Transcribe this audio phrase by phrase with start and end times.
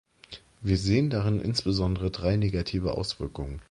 [0.61, 3.59] Wir sehen darin insbesondere drei negative Auswirkungen.